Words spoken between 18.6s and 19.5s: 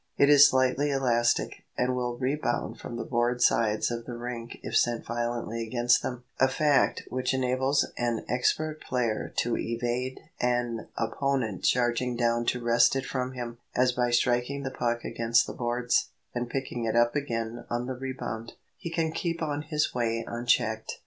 he can keep